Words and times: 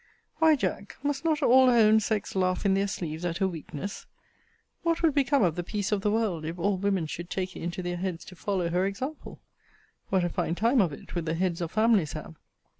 Why, 0.37 0.55
Jack, 0.55 0.97
must 1.03 1.23
not 1.23 1.43
all 1.43 1.67
her 1.67 1.77
own 1.77 1.99
sex 1.99 2.35
laugh 2.35 2.65
in 2.65 2.73
their 2.73 2.87
sleeves 2.87 3.23
at 3.23 3.37
her 3.37 3.47
weakness? 3.47 4.07
what 4.81 5.03
would 5.03 5.13
become 5.13 5.43
of 5.43 5.53
the 5.55 5.63
peace 5.63 5.91
of 5.91 6.01
the 6.01 6.09
world, 6.09 6.43
if 6.43 6.57
all 6.57 6.75
women 6.79 7.05
should 7.05 7.29
take 7.29 7.55
it 7.55 7.61
into 7.61 7.83
their 7.83 7.97
heads 7.97 8.25
to 8.25 8.35
follow 8.35 8.69
her 8.69 8.87
example? 8.87 9.39
what 10.09 10.23
a 10.23 10.29
fine 10.29 10.55
time 10.55 10.81
of 10.81 10.91
it 10.91 11.13
would 11.13 11.27
the 11.27 11.35
heads 11.35 11.61
of 11.61 11.69
families 11.71 12.13
have? 12.13 12.33